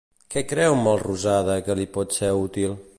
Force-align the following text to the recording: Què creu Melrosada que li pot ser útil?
Què 0.35 0.41
creu 0.53 0.77
Melrosada 0.87 1.59
que 1.69 1.77
li 1.81 1.89
pot 1.99 2.21
ser 2.21 2.35
útil? 2.49 2.77